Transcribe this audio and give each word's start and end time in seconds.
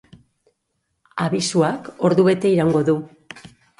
Abisuak 1.25 1.91
ordubete 2.09 2.53
iraungo 2.55 2.83
du. 2.89 2.97